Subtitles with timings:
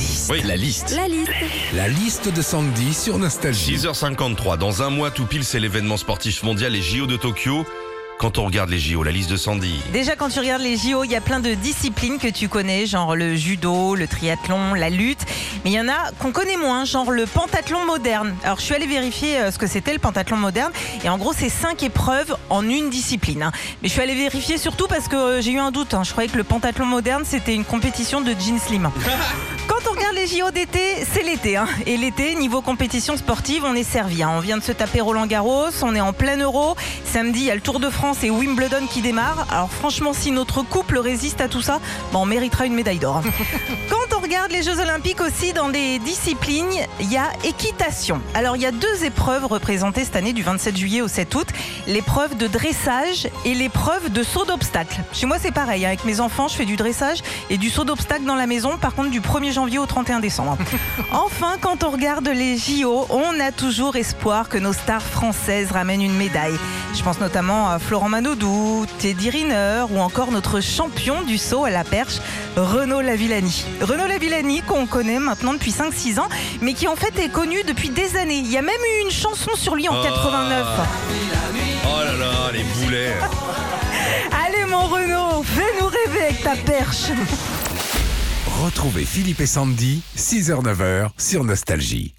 [0.00, 0.30] liste.
[0.30, 0.90] Oui, la liste.
[0.96, 1.30] La liste.
[1.74, 3.76] La liste de Sandy sur Nostalgie.
[3.76, 4.56] 6h53.
[4.58, 7.64] Dans un mois, tout pile, c'est l'événement sportif mondial, les JO de Tokyo.
[8.18, 9.80] Quand on regarde les JO, la liste de Sandy.
[9.94, 12.84] Déjà, quand tu regardes les JO, il y a plein de disciplines que tu connais,
[12.84, 15.20] genre le judo, le triathlon, la lutte.
[15.64, 18.34] Mais il y en a qu'on connaît moins, genre le pentathlon moderne.
[18.44, 20.70] Alors, je suis allée vérifier euh, ce que c'était le pentathlon moderne.
[21.02, 23.42] Et en gros, c'est cinq épreuves en une discipline.
[23.42, 23.52] hein.
[23.82, 25.94] Mais je suis allée vérifier surtout parce que euh, j'ai eu un doute.
[25.94, 26.02] hein.
[26.04, 28.90] Je croyais que le pentathlon moderne, c'était une compétition de jeans slim.
[30.30, 31.56] JO d'été, c'est l'été.
[31.56, 31.66] hein.
[31.86, 34.22] Et l'été, niveau compétition sportive, on est servi.
[34.22, 34.30] hein.
[34.36, 36.76] On vient de se taper Roland Garros, on est en plein euro.
[37.04, 39.46] Samedi, il y a le Tour de France et Wimbledon qui démarre.
[39.50, 41.80] Alors franchement, si notre couple résiste à tout ça,
[42.14, 43.16] on méritera une médaille d'or.
[43.18, 43.22] hein.
[44.30, 46.70] regarde les Jeux Olympiques aussi, dans des disciplines,
[47.00, 48.20] il y a équitation.
[48.32, 51.48] Alors il y a deux épreuves représentées cette année du 27 juillet au 7 août.
[51.88, 55.00] L'épreuve de dressage et l'épreuve de saut d'obstacle.
[55.12, 58.22] Chez moi c'est pareil, avec mes enfants je fais du dressage et du saut d'obstacle
[58.22, 60.56] dans la maison, par contre du 1er janvier au 31 décembre.
[61.12, 66.02] enfin, quand on regarde les JO, on a toujours espoir que nos stars françaises ramènent
[66.02, 66.56] une médaille.
[66.94, 71.70] Je pense notamment à Florent Manodou, Teddy Riner ou encore notre champion du saut à
[71.70, 72.18] la perche,
[72.56, 73.64] Renaud Lavillani.
[73.80, 74.19] Renaud Lavillani
[74.66, 76.28] qu'on connaît maintenant depuis 5-6 ans,
[76.60, 78.38] mais qui en fait est connu depuis des années.
[78.38, 80.02] Il y a même eu une chanson sur lui en Oh.
[80.02, 80.66] 89.
[81.84, 83.14] Oh là là, les boulets.
[84.46, 87.10] Allez mon Renaud, fais-nous rêver avec ta perche.
[88.62, 92.12] Retrouvez Philippe et Sandy, 6h-9h sur Nostalgie.